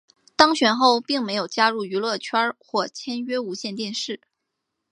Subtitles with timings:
[0.35, 4.19] 当选后并没有加入娱乐圈或签约无线电视。